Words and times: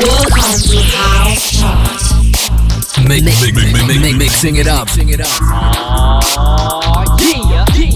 Mix, 0.00 0.12
mix, 3.06 3.52
mix, 3.52 3.86
mix, 3.86 4.16
mixing 4.16 4.56
it 4.56 4.66
up. 4.66 4.88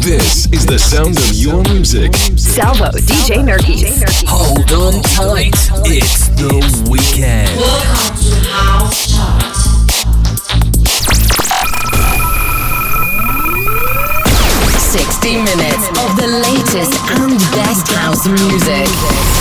This 0.03 0.47
is 0.53 0.67
the 0.67 0.79
sound 0.79 1.17
of 1.17 1.33
your 1.33 1.63
music. 1.73 2.15
Salvo, 2.37 2.91
DJ 2.91 3.43
Nerkis. 3.43 4.05
Hold 4.29 4.71
on 4.73 5.03
tight. 5.03 5.55
It's 5.87 6.29
the 6.29 6.85
weekend. 6.91 7.49
Welcome 7.59 8.17
to 8.19 8.35
House 8.51 9.07
Chart. 9.11 9.54
Sixty 14.97 15.39
minutes 15.39 15.89
of 16.05 16.15
the 16.15 16.27
latest 16.27 17.01
and 17.11 17.37
best 17.51 17.93
house 17.97 18.29
music. 18.29 18.89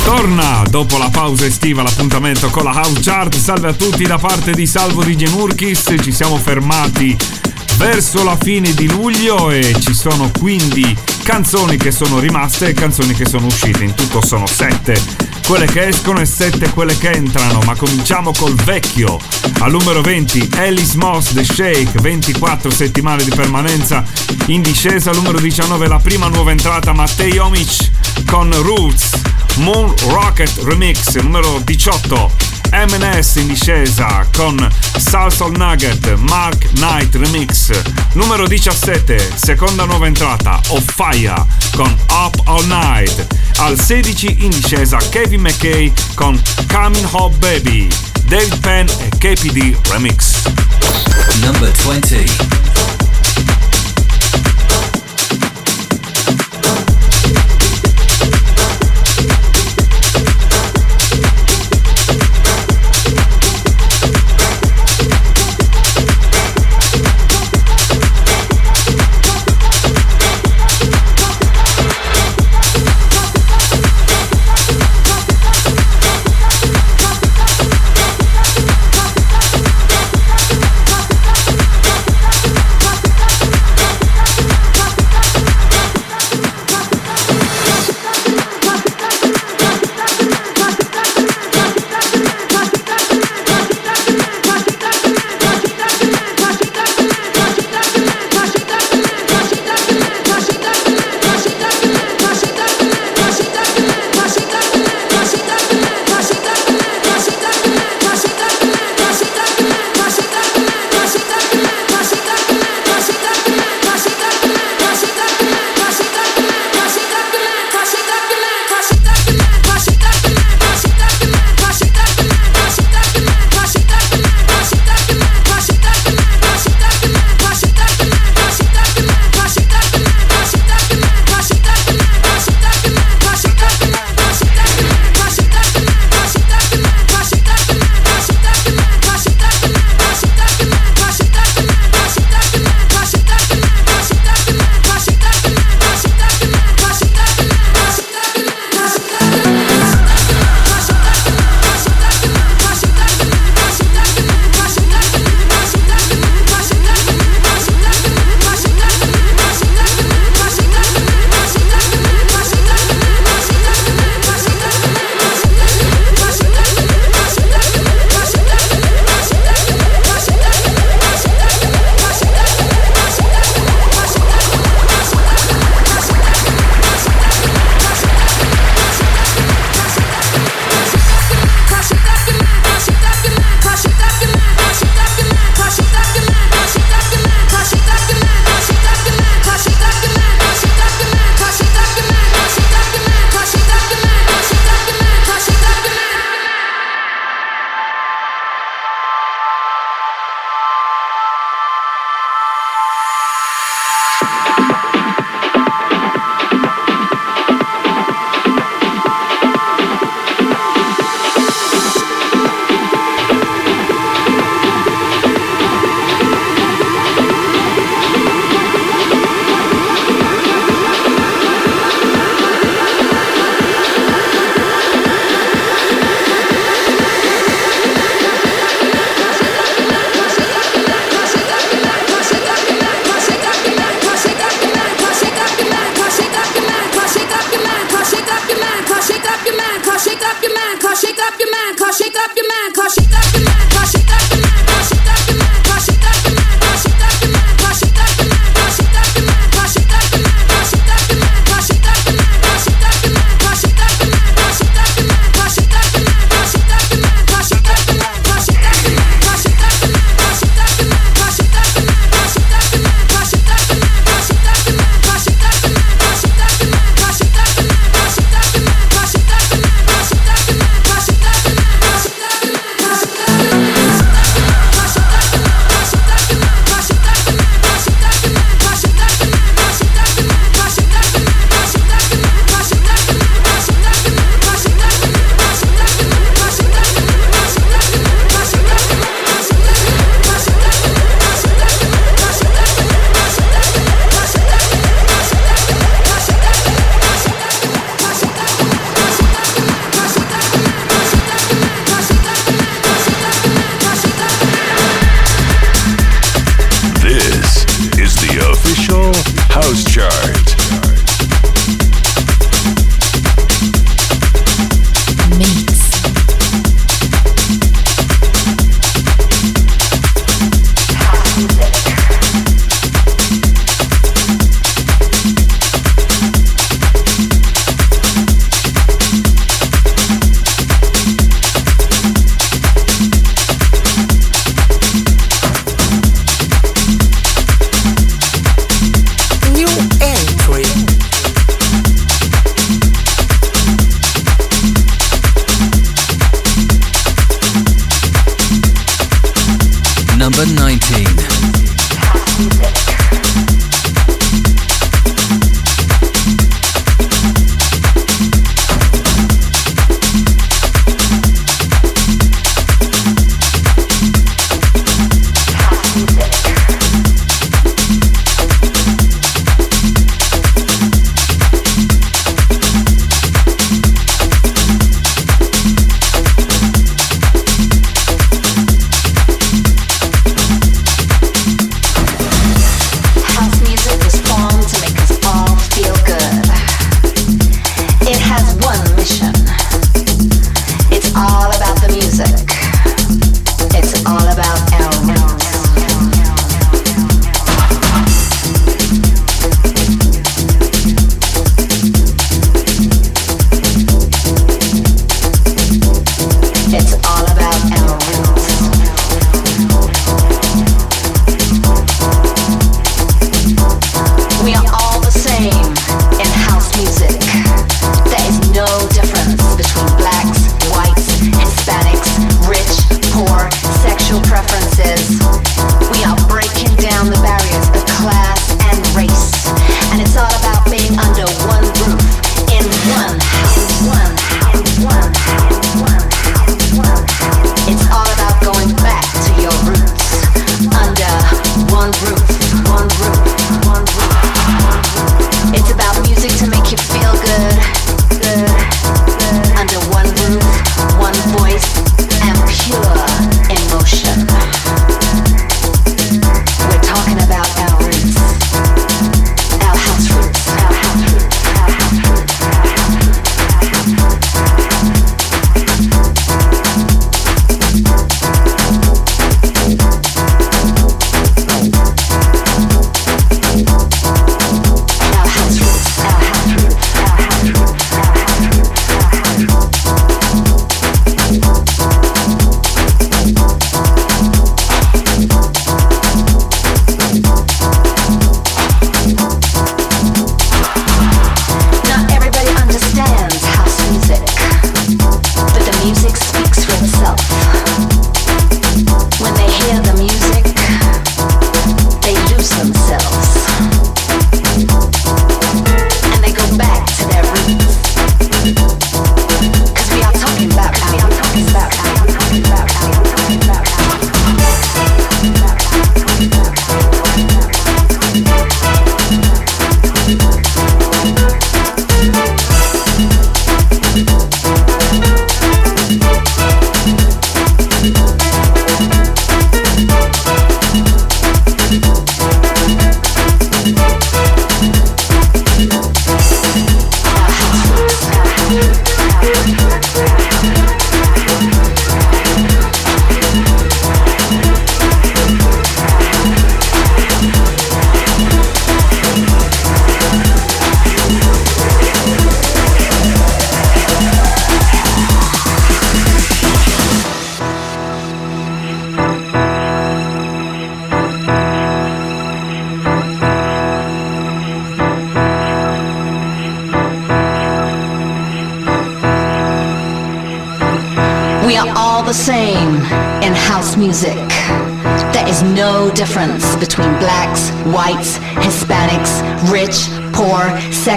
Torna 0.03 0.63
dopo 0.67 0.97
la 0.97 1.11
pausa 1.11 1.45
estiva 1.45 1.83
l'appuntamento 1.83 2.49
con 2.49 2.63
la 2.63 2.71
House 2.71 2.99
Chart. 3.01 3.37
Salve 3.37 3.67
a 3.67 3.73
tutti 3.73 4.03
da 4.03 4.17
parte 4.17 4.53
di 4.53 4.65
Salvo 4.65 5.03
di 5.03 5.15
Genurkis. 5.15 5.93
Ci 6.01 6.11
siamo 6.11 6.37
fermati 6.37 7.15
verso 7.77 8.23
la 8.23 8.35
fine 8.35 8.73
di 8.73 8.89
luglio 8.89 9.51
e 9.51 9.75
ci 9.79 9.93
sono 9.93 10.31
quindi 10.39 10.97
canzoni 11.21 11.77
che 11.77 11.91
sono 11.91 12.17
rimaste 12.17 12.69
e 12.69 12.73
canzoni 12.73 13.13
che 13.13 13.27
sono 13.27 13.45
uscite. 13.45 13.83
In 13.83 13.93
tutto 13.93 14.25
sono 14.25 14.47
sette 14.47 14.99
quelle 15.47 15.65
che 15.65 15.87
escono 15.87 16.19
e 16.19 16.25
sette 16.25 16.69
quelle 16.69 16.97
che 16.97 17.11
entrano. 17.11 17.59
Ma 17.65 17.75
cominciamo 17.75 18.31
col 18.31 18.55
vecchio. 18.55 19.19
Al 19.59 19.71
numero 19.71 20.01
20 20.01 20.49
Alice 20.57 20.97
Moss 20.97 21.33
The 21.33 21.43
Shake, 21.43 21.99
24 22.01 22.71
settimane 22.71 23.23
di 23.23 23.31
permanenza 23.33 24.03
in 24.47 24.61
discesa. 24.61 25.09
Al 25.09 25.15
numero 25.17 25.39
19 25.39 25.87
la 25.87 25.99
prima 25.99 26.27
nuova 26.27 26.51
entrata 26.51 26.93
Mattei 26.93 27.37
Omic 27.37 27.89
con 28.25 28.51
Roots. 28.61 29.21
Moon 29.57 29.93
Rocket 30.07 30.63
Remix, 30.63 31.15
numero 31.15 31.59
18 31.63 32.62
MNS 32.73 33.35
in 33.35 33.47
discesa 33.47 34.27
con 34.35 34.57
Salsa 34.97 35.47
Nugget 35.47 36.15
Mark 36.15 36.67
Knight 36.73 37.13
Remix. 37.13 37.71
Numero 38.13 38.47
17 38.47 39.31
seconda 39.35 39.85
nuova 39.85 40.07
entrata 40.07 40.59
Of 40.69 40.83
Fire 40.95 41.45
con 41.75 41.95
Up 42.09 42.41
All 42.45 42.65
Night. 42.65 43.27
Al 43.57 43.79
16 43.79 44.37
in 44.39 44.49
discesa 44.49 44.97
Kevin 45.09 45.41
McKay 45.41 45.93
con 46.15 46.41
Coming 46.67 47.07
Home 47.11 47.35
Baby 47.37 47.87
David 48.25 48.57
Penn 48.59 48.87
e 48.89 49.09
KPD 49.17 49.77
Remix. 49.91 50.41
Number 51.41 51.71
20. 51.71 52.72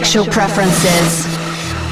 Sexual 0.07 0.33
preferences. 0.33 1.27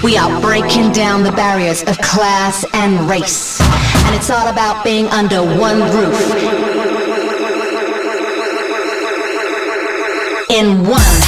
We 0.04 0.16
are 0.16 0.40
breaking 0.40 0.92
down 0.92 1.25
the 1.25 1.33
barriers 1.33 1.83
of 1.83 1.99
class 1.99 2.64
and 2.73 3.11
race. 3.11 3.61
And 3.61 4.14
it's 4.14 4.30
all 4.30 4.47
about 4.47 4.85
being 4.85 5.06
under 5.09 5.42
one 5.42 5.80
roof. 5.80 6.14
In 10.49 10.87
one, 10.87 11.24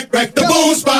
wreck, 0.00 0.12
wreck 0.12 0.34
the 0.34 0.42
bones 0.42 0.82
by 0.82 0.99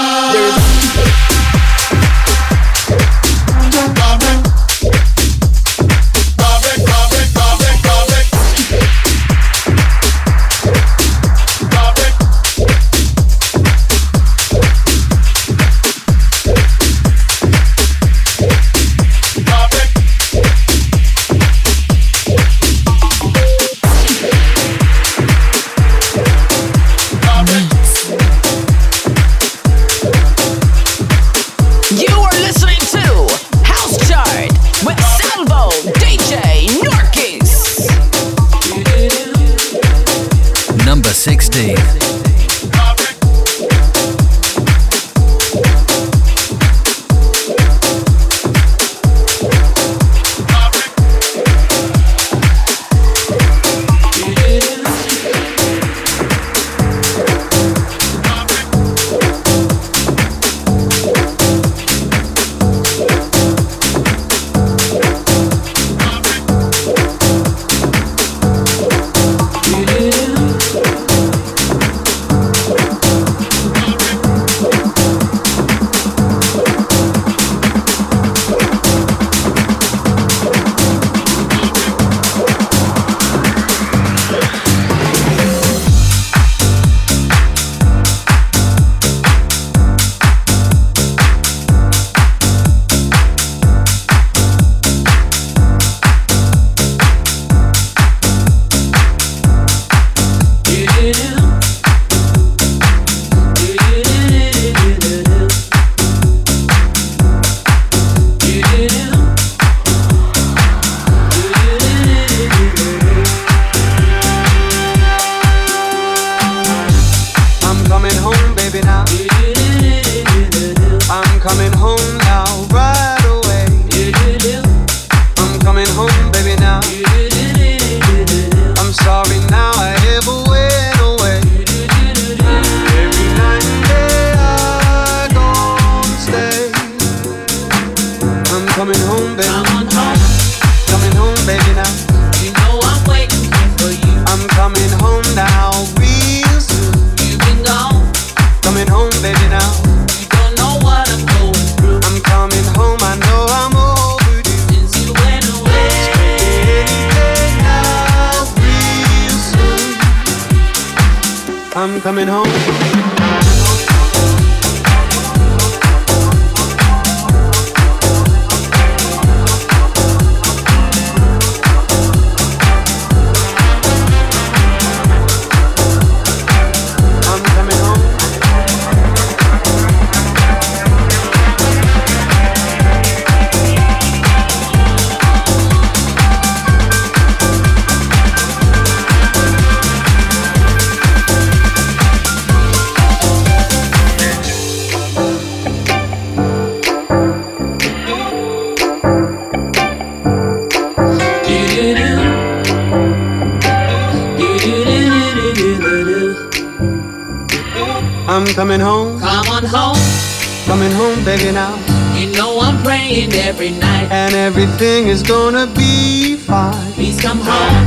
coming 210.70 210.92
home, 210.92 211.24
baby, 211.24 211.50
now. 211.50 211.74
You 212.16 212.30
know 212.30 212.60
I'm 212.60 212.80
praying 212.84 213.32
every 213.32 213.70
night. 213.70 214.06
And 214.12 214.32
everything 214.36 215.08
is 215.08 215.20
gonna 215.20 215.66
be 215.66 216.36
fine. 216.36 216.92
Please 216.92 217.20
come 217.20 217.40
home. 217.42 217.86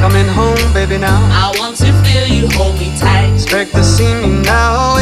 Coming 0.00 0.28
home, 0.28 0.62
baby, 0.72 0.96
now. 0.96 1.18
I 1.32 1.52
want 1.58 1.76
to 1.78 1.90
feel 2.04 2.26
you 2.28 2.46
hold 2.52 2.78
me 2.78 2.96
tight. 3.00 3.34
Expect 3.34 3.72
to 3.72 3.82
see 3.82 4.14
me 4.14 4.28
now 4.42 4.93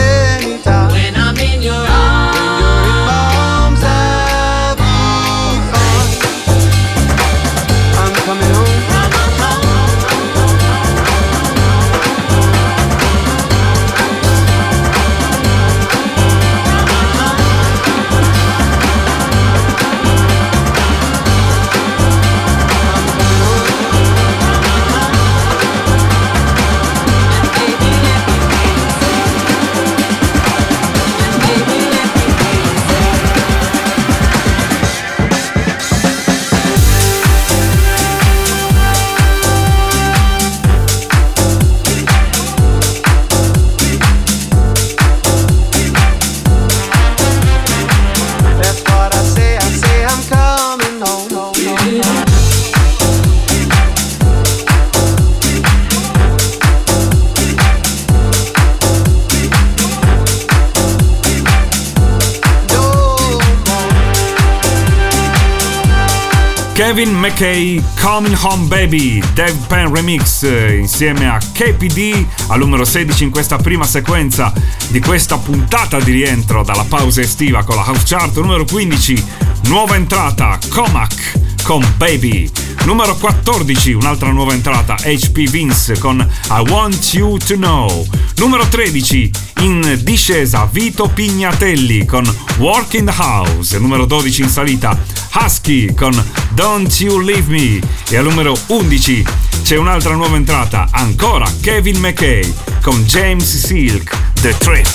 Kevin 66.93 67.19
McKay, 67.19 67.83
Coming 67.99 68.37
Home 68.43 68.67
Baby, 68.67 69.23
Dave 69.33 69.57
Penn 69.67 69.95
Remix 69.95 70.43
eh, 70.43 70.77
insieme 70.77 71.27
a 71.27 71.39
KPD 71.39 72.23
al 72.49 72.59
numero 72.59 72.85
16 72.85 73.25
in 73.25 73.31
questa 73.31 73.57
prima 73.57 73.87
sequenza 73.87 74.53
di 74.89 75.01
questa 75.01 75.39
puntata 75.39 75.99
di 76.01 76.13
rientro 76.13 76.63
dalla 76.63 76.85
pausa 76.85 77.23
estiva 77.23 77.65
con 77.65 77.77
la 77.77 77.83
House 77.85 78.03
Chart. 78.05 78.37
Numero 78.37 78.67
15, 78.67 79.25
nuova 79.69 79.97
entrata, 79.97 80.59
Comac 80.69 81.63
con 81.63 81.83
Baby. 81.97 82.51
Numero 82.85 83.17
14, 83.17 83.95
un'altra 83.95 84.31
nuova 84.31 84.53
entrata, 84.53 84.95
HP 84.97 85.49
Vince 85.49 85.99
con 85.99 86.21
I 86.51 86.71
Want 86.71 87.15
You 87.15 87.39
to 87.39 87.55
Know. 87.55 88.07
Numero 88.37 88.69
13, 88.69 89.31
in 89.61 89.99
discesa, 90.03 90.69
Vito 90.71 91.09
Pignatelli 91.09 92.05
con 92.05 92.31
Work 92.59 92.93
in 92.95 93.07
the 93.07 93.15
House. 93.17 93.79
Numero 93.79 94.05
12 94.05 94.43
in 94.43 94.49
salita, 94.51 94.99
Husky 95.33 95.95
con 95.95 96.13
Don't 96.55 96.95
You 97.01 97.21
Leave 97.21 97.49
Me. 97.49 97.81
E 98.09 98.17
al 98.17 98.25
numero 98.25 98.57
11 98.67 99.25
c'è 99.63 99.77
un'altra 99.77 100.15
nuova 100.15 100.37
entrata, 100.37 100.89
ancora 100.91 101.51
Kevin 101.61 101.99
McKay 101.99 102.53
con 102.83 103.03
James 103.05 103.57
Silk, 103.67 104.17
The 104.41 104.57
Trip. 104.59 104.87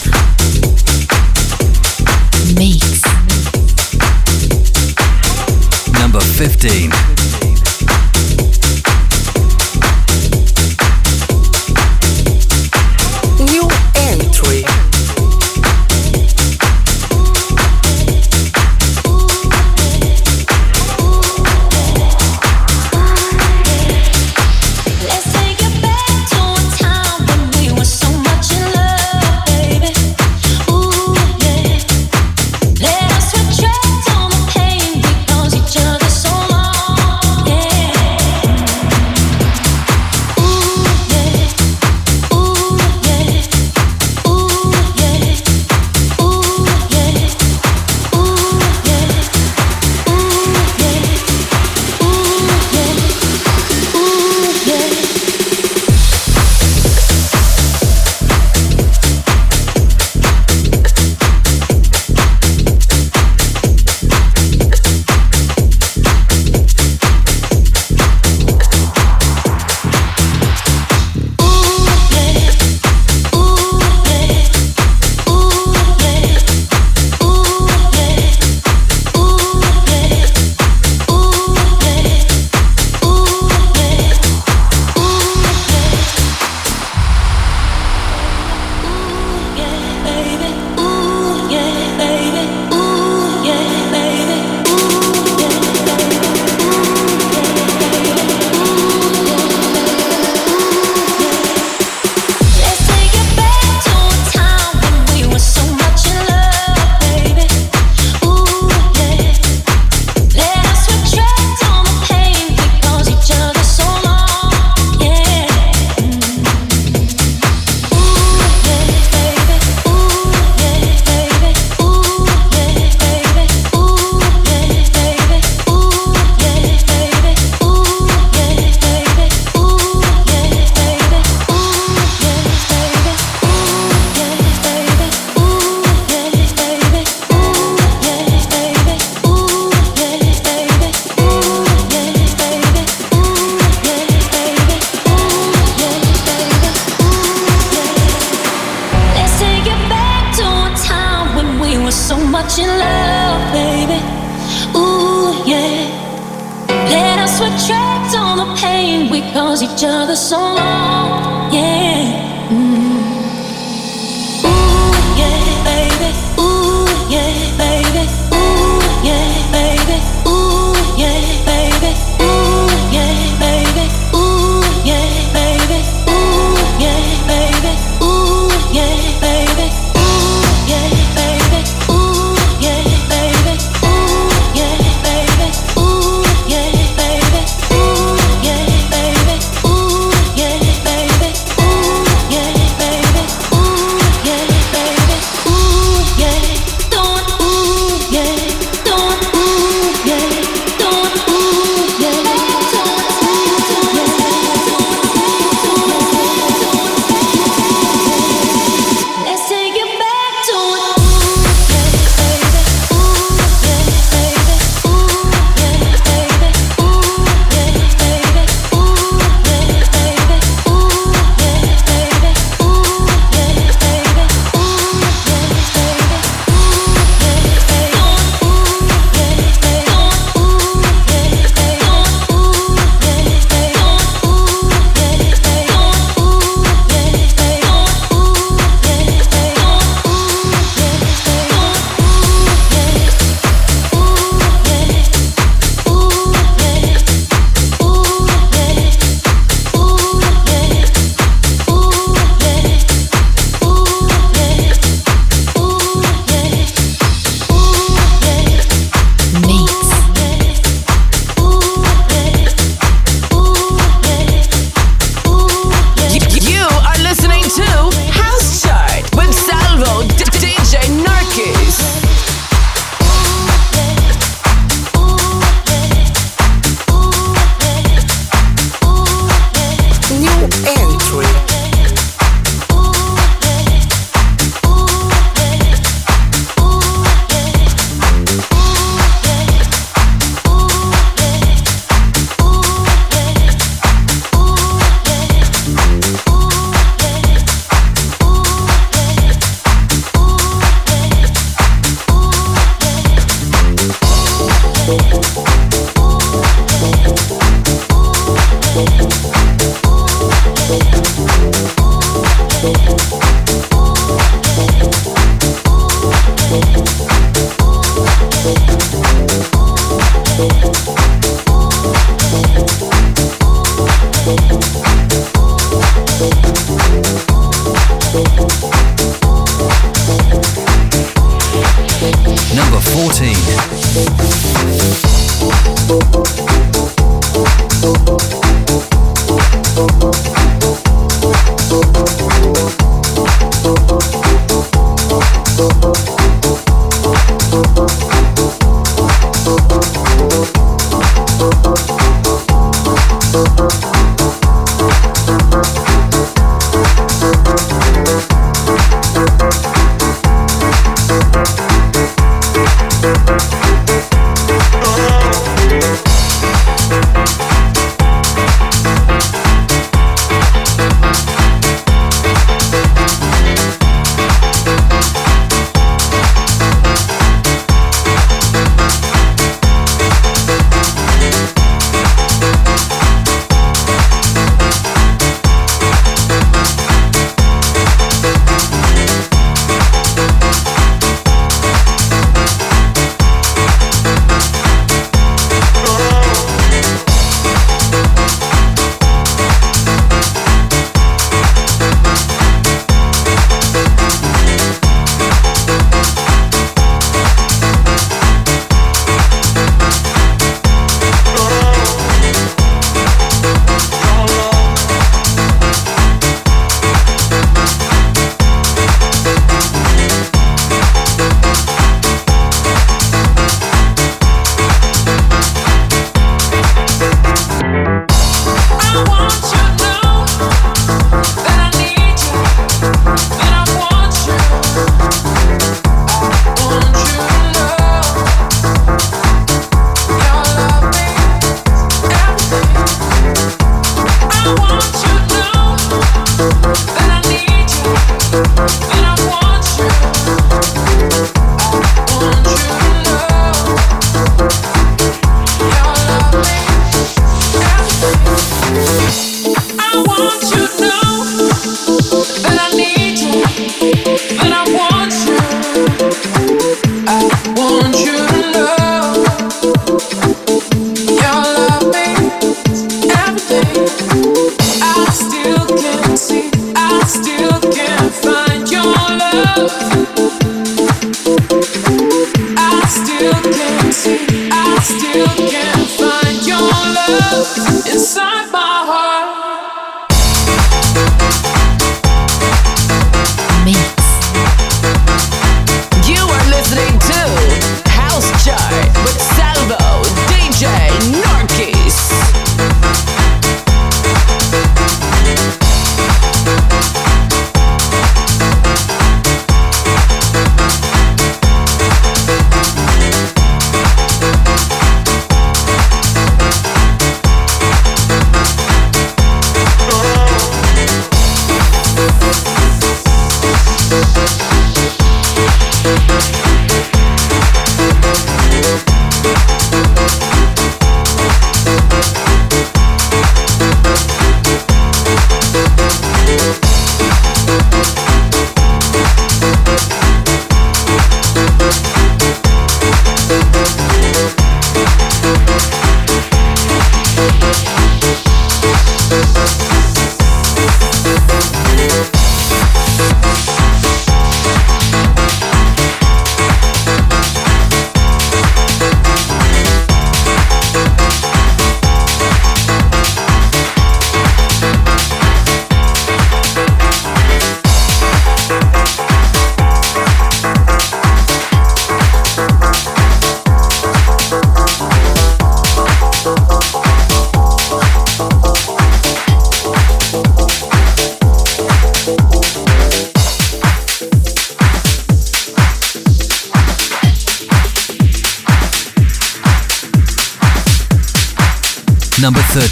Mix. 2.53 2.99
Number 5.91 6.23
15. 6.35 7.16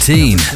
2018. 0.06 0.55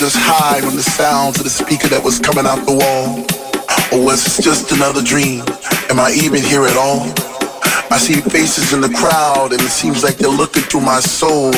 Just 0.00 0.16
hide 0.16 0.64
from 0.64 0.76
the 0.76 0.82
sounds 0.82 1.36
of 1.36 1.44
the 1.44 1.52
speaker 1.52 1.86
that 1.86 2.02
was 2.02 2.18
coming 2.18 2.48
out 2.48 2.64
the 2.64 2.72
wall? 2.72 3.20
Oh, 3.92 4.00
or 4.00 4.00
was 4.00 4.24
this 4.24 4.40
just 4.40 4.72
another 4.72 5.04
dream? 5.04 5.44
Am 5.92 6.00
I 6.00 6.16
even 6.16 6.40
here 6.40 6.64
at 6.64 6.72
all? 6.72 7.04
I 7.92 8.00
see 8.00 8.16
faces 8.24 8.72
in 8.72 8.80
the 8.80 8.88
crowd 8.88 9.52
and 9.52 9.60
it 9.60 9.68
seems 9.68 10.02
like 10.02 10.16
they're 10.16 10.32
looking 10.32 10.64
through 10.64 10.88
my 10.88 11.00
soul. 11.04 11.52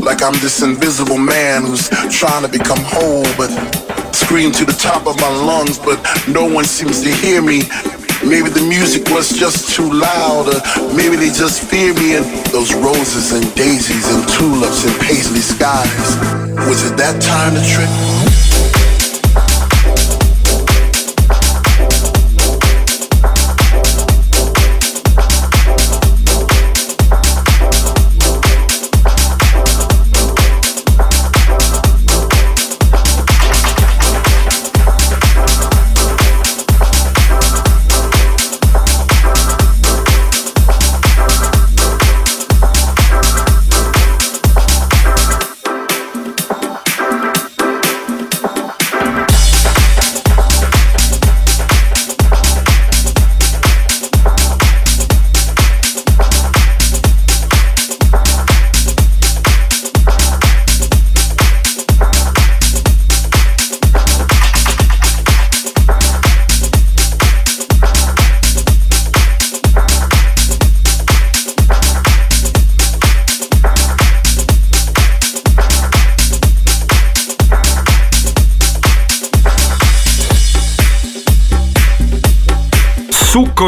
Like 0.00 0.24
I'm 0.24 0.32
this 0.40 0.64
invisible 0.64 1.20
man 1.20 1.68
who's 1.68 1.92
trying 2.08 2.40
to 2.40 2.48
become 2.48 2.80
whole, 2.80 3.28
but 3.36 3.52
scream 4.16 4.48
to 4.56 4.64
the 4.64 4.76
top 4.80 5.04
of 5.04 5.20
my 5.20 5.28
lungs, 5.28 5.76
but 5.76 6.00
no 6.24 6.48
one 6.48 6.64
seems 6.64 7.04
to 7.04 7.12
hear 7.12 7.44
me. 7.44 7.68
Maybe 8.26 8.48
the 8.48 8.64
music 8.66 9.08
was 9.10 9.30
just 9.30 9.74
too 9.74 9.90
loud, 9.92 10.48
or 10.48 10.94
maybe 10.94 11.16
they 11.16 11.28
just 11.28 11.62
fear 11.70 11.92
me 11.94 12.16
and 12.16 12.24
those 12.46 12.74
roses 12.74 13.32
and 13.32 13.54
daisies 13.54 14.06
and 14.14 14.26
tulips 14.28 14.84
and 14.84 14.98
paisley 15.00 15.40
skies. 15.40 16.16
Was 16.66 16.90
it 16.90 16.96
that 16.96 17.20
time 17.20 17.54
to 17.54 17.62
trip? 17.62 18.33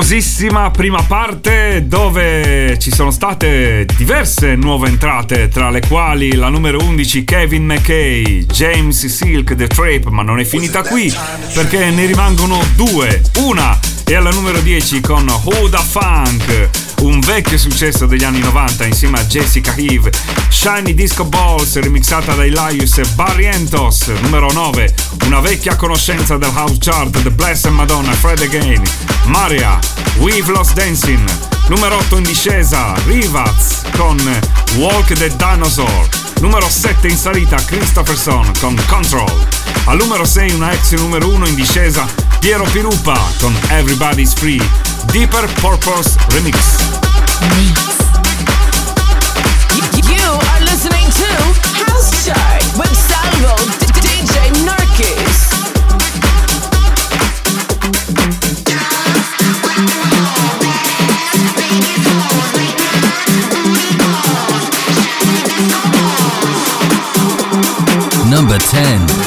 Succosissima 0.07 0.71
prima 0.71 1.03
parte 1.03 1.83
dove 1.89 2.79
ci 2.79 2.93
sono 2.93 3.11
state 3.11 3.85
diverse 3.97 4.55
nuove 4.55 4.87
entrate, 4.87 5.49
tra 5.49 5.69
le 5.69 5.81
quali 5.81 6.37
la 6.37 6.49
numero 6.49 6.79
11 6.81 7.25
Kevin 7.25 7.65
McKay, 7.65 8.47
James 8.47 9.05
Silk 9.05 9.57
The 9.57 9.67
Trape, 9.67 10.05
ma 10.11 10.23
non 10.23 10.39
è 10.39 10.45
finita 10.45 10.83
qui 10.83 11.13
perché 11.53 11.91
ne 11.91 12.07
rimangono 12.07 12.63
due. 12.77 13.21
Una 13.39 13.77
è 14.05 14.15
alla 14.15 14.31
numero 14.31 14.61
10 14.61 15.01
con 15.01 15.27
Huda 15.43 15.81
Funk, 15.81 16.69
un 17.01 17.19
vecchio 17.19 17.59
successo 17.59 18.07
degli 18.07 18.23
anni 18.23 18.39
90 18.39 18.85
insieme 18.85 19.19
a 19.19 19.25
Jessica 19.25 19.75
Heave, 19.77 20.13
Shiny 20.49 20.95
Disco 20.95 21.25
Balls 21.25 21.81
remixata 21.81 22.35
da 22.35 22.45
Elias 22.45 22.99
e 22.99 23.05
Barrientos, 23.17 24.07
numero 24.21 24.53
9, 24.53 24.95
una 25.25 25.41
vecchia 25.41 25.75
conoscenza 25.75 26.37
del 26.37 26.53
house 26.55 26.77
chart 26.79 27.21
The 27.23 27.31
Blessed 27.33 27.73
Madonna 27.73 28.13
Fred 28.13 28.43
Again, 28.43 28.83
Maria, 29.25 29.81
We've 30.19 30.51
Lost 30.51 30.75
Dancing, 30.75 31.25
numero 31.69 31.99
8 31.99 32.17
in 32.17 32.23
discesa, 32.23 32.95
Rivaz 33.07 33.83
con 33.97 34.17
Walk 34.77 35.13
the 35.13 35.29
Dinosaur, 35.37 36.09
numero 36.41 36.69
7 36.69 37.09
in 37.09 37.17
salita 37.17 37.57
Christopherson 37.67 38.51
con 38.61 38.77
Control, 38.87 39.31
al 39.87 39.97
numero 39.99 40.25
6 40.25 40.55
una 40.55 40.73
ex 40.73 40.93
numero 40.93 41.29
1 41.29 41.47
in 41.47 41.55
discesa 41.55 42.07
Piero 42.41 42.65
Pirupa 42.73 43.19
con 43.41 43.55
Everybody's 43.71 44.33
Free, 44.33 44.61
Deeper 45.13 45.47
Purpose 45.61 46.17
Remix. 46.31 46.57
You 50.09 50.39
are 50.53 50.61
listening 50.65 51.11
to 51.11 51.27
House 51.85 52.25
Chart 52.25 52.63
with 52.77 52.95
Salvo 52.95 53.86
10. 68.73 69.26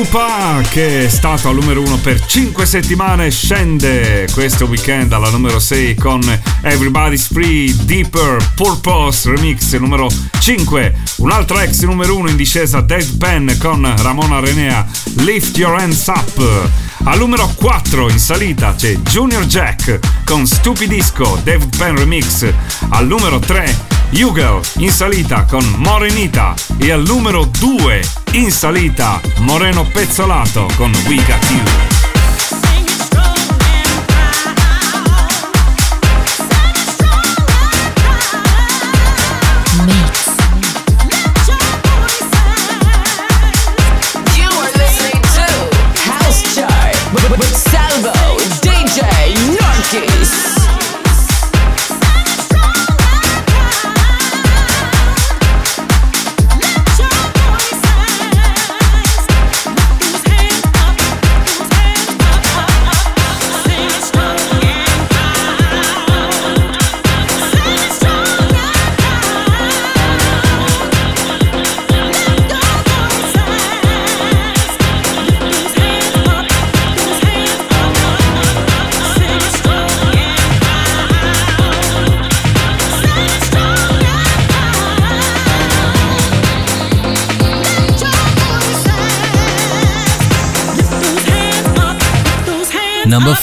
Pilupa 0.00 0.62
che 0.70 1.04
è 1.04 1.08
stato 1.10 1.50
al 1.50 1.56
numero 1.56 1.82
1 1.82 1.98
per 1.98 2.24
5 2.24 2.64
settimane 2.64 3.30
scende 3.30 4.26
questo 4.32 4.64
weekend 4.64 5.12
alla 5.12 5.28
numero 5.28 5.58
6 5.58 5.94
con 5.94 6.22
Everybody's 6.62 7.26
Free 7.26 7.74
Deeper 7.84 8.38
Purpose 8.54 9.30
Remix 9.30 9.76
numero 9.76 10.08
5 10.38 10.96
un 11.16 11.30
altro 11.30 11.58
ex 11.58 11.82
numero 11.82 12.16
1 12.16 12.30
in 12.30 12.36
discesa 12.36 12.80
Dead 12.80 13.18
Pen 13.18 13.54
con 13.58 13.94
Ramona 13.98 14.40
Renea 14.40 14.86
Lift 15.16 15.58
Your 15.58 15.78
Hands 15.78 16.06
Up. 16.06 16.70
Al 17.04 17.18
numero 17.18 17.52
4 17.54 18.08
in 18.08 18.18
salita 18.18 18.74
c'è 18.74 18.94
Junior 18.96 19.44
Jack 19.44 19.98
con 20.24 20.46
Stupidisco 20.46 21.38
David 21.44 21.76
Penn 21.76 21.96
Remix. 21.96 22.50
Al 22.88 23.06
numero 23.06 23.38
3 23.38 23.99
Hugel 24.12 24.60
in 24.78 24.90
salita 24.90 25.44
con 25.44 25.64
Morenita 25.76 26.54
e 26.78 26.90
al 26.90 27.02
numero 27.02 27.44
2 27.44 28.02
in 28.32 28.50
salita 28.50 29.20
Moreno 29.38 29.84
Pezzolato 29.84 30.68
con 30.76 30.92
We 31.06 31.16
Got 31.16 31.50
You. 31.50 31.89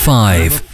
Number 0.08 0.67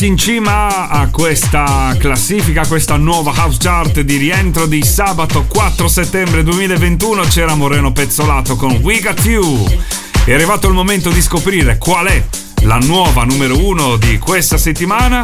Tornati 0.00 0.06
in 0.06 0.16
cima 0.16 0.88
a 0.88 1.08
questa 1.08 1.94
classifica, 1.98 2.62
a 2.62 2.66
questa 2.66 2.96
nuova 2.96 3.34
house 3.36 3.58
chart 3.60 4.00
di 4.00 4.16
rientro 4.16 4.64
di 4.64 4.82
sabato 4.82 5.44
4 5.44 5.88
settembre 5.88 6.42
2021 6.42 7.22
c'era 7.24 7.54
Moreno 7.54 7.92
Pezzolato 7.92 8.56
con 8.56 8.72
We 8.76 9.00
Got 9.00 9.24
You. 9.26 9.66
È 10.24 10.32
arrivato 10.32 10.68
il 10.68 10.72
momento 10.72 11.10
di 11.10 11.20
scoprire 11.20 11.76
qual 11.76 12.06
è 12.06 12.24
la 12.62 12.78
nuova 12.78 13.24
numero 13.24 13.58
1 13.58 13.96
di 13.96 14.16
questa 14.16 14.56
settimana 14.56 15.22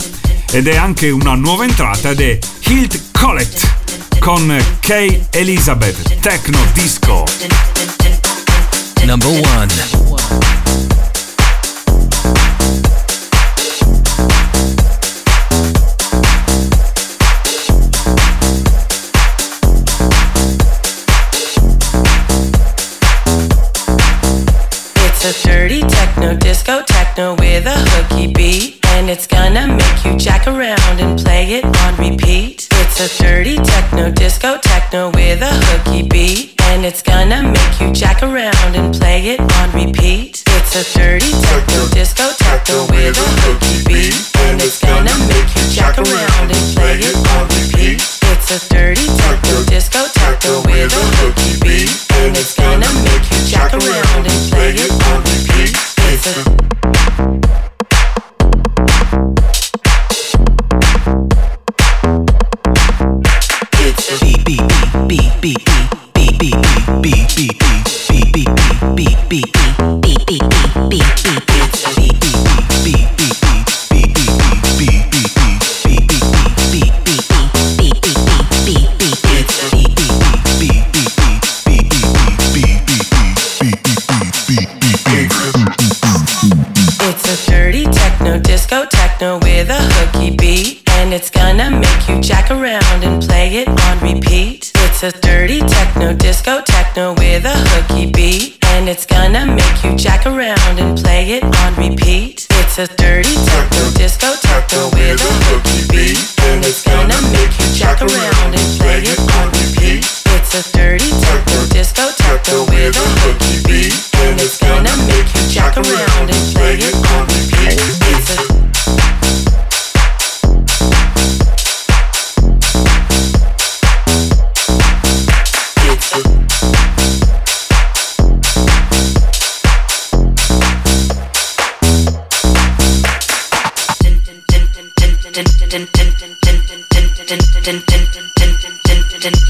ed 0.51 0.67
è 0.67 0.77
anche 0.77 1.09
una 1.09 1.35
nuova 1.35 1.65
entrata 1.65 2.11
ed 2.11 2.21
è 2.21 2.39
Hilt 2.67 3.01
Collect 3.13 4.19
con 4.19 4.55
Kay 4.81 5.27
Elizabeth 5.31 6.19
Techno 6.21 6.59
Disco. 6.75 7.25
Number 9.05 9.29
1 9.31 10.06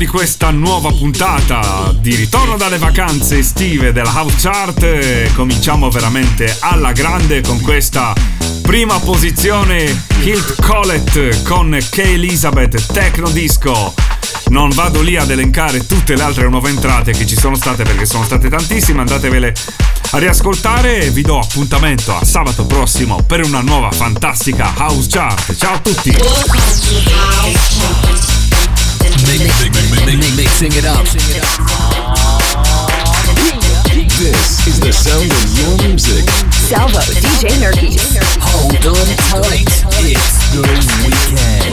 Di 0.00 0.06
questa 0.06 0.50
nuova 0.50 0.90
puntata 0.92 1.94
di 1.94 2.14
ritorno 2.14 2.56
dalle 2.56 2.78
vacanze 2.78 3.36
estive 3.36 3.92
della 3.92 4.10
House 4.14 4.36
Chart. 4.38 5.34
Cominciamo 5.34 5.90
veramente 5.90 6.56
alla 6.60 6.92
grande 6.92 7.42
con 7.42 7.60
questa 7.60 8.14
prima 8.62 8.98
posizione 8.98 10.04
Hilt 10.22 10.62
Collett 10.62 11.42
con 11.42 11.76
K. 11.78 11.98
Elizabeth 11.98 12.86
Techno 12.90 13.28
Disco. 13.28 13.92
Non 14.48 14.70
vado 14.70 15.02
lì 15.02 15.16
ad 15.16 15.30
elencare 15.30 15.86
tutte 15.86 16.16
le 16.16 16.22
altre 16.22 16.48
nuove 16.48 16.70
entrate 16.70 17.12
che 17.12 17.26
ci 17.26 17.36
sono 17.36 17.56
state 17.56 17.82
perché 17.82 18.06
sono 18.06 18.24
state 18.24 18.48
tantissime, 18.48 19.00
andatevele 19.00 19.54
a 20.12 20.18
riascoltare 20.18 21.02
e 21.02 21.10
vi 21.10 21.20
do 21.20 21.38
appuntamento 21.38 22.16
a 22.16 22.24
sabato 22.24 22.64
prossimo 22.64 23.22
per 23.26 23.44
una 23.44 23.60
nuova 23.60 23.90
fantastica 23.90 24.72
House 24.78 25.08
Chart. 25.10 25.54
Ciao 25.56 25.74
a 25.74 25.78
tutti! 25.78 26.16
Mixing 30.36 30.72
it 30.72 30.84
up. 30.84 31.04
This 34.18 34.66
is 34.66 34.80
the 34.80 34.92
sound 34.92 35.30
of 35.30 35.58
your 35.58 35.76
music. 35.88 36.28
Salvo, 36.52 36.98
DJ 36.98 37.48
Nerky. 37.60 37.96
Hold 38.40 38.86
on 38.86 39.06
tight. 39.16 39.68
It's 40.04 40.36
the 40.52 40.60
weekend. 41.04 41.70